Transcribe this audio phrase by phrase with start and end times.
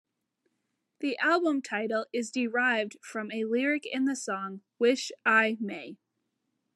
[1.01, 5.97] The album title is derived from a lyric in the song, "Wish I May".